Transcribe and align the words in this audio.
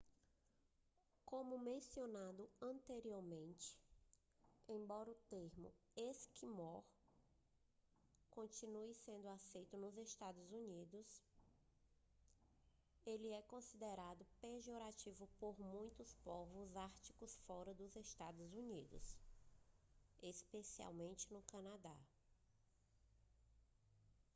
como 1.27 1.59
mencionado 1.59 2.49
anteriormente 2.59 3.77
embora 4.67 5.11
o 5.11 5.15
termo 5.29 5.71
esquimó 5.95 6.83
continue 8.31 8.95
sendo 8.95 9.29
aceito 9.29 9.77
nos 9.77 9.95
eua 10.19 11.05
ele 13.05 13.29
é 13.31 13.43
considerado 13.43 14.25
pejorativo 14.41 15.29
por 15.39 15.55
muitos 15.59 16.15
povos 16.23 16.75
árticos 16.75 17.37
fora 17.45 17.71
dos 17.75 17.95
eua 17.95 19.01
especialmente 20.23 21.31
no 21.31 21.43
canadá 21.43 21.95